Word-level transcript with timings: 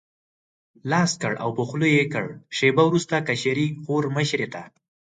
لاس 0.91 1.11
کړ 1.21 1.33
او 1.43 1.49
په 1.57 1.63
خوله 1.69 1.87
یې 1.95 2.03
کړ، 2.13 2.25
شېبه 2.57 2.83
وروسته 2.85 3.15
کشرې 3.27 3.67
خور 3.81 4.03
مشرې 4.15 4.47
ته. 4.53 4.63